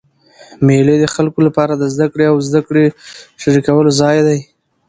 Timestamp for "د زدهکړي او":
1.77-2.37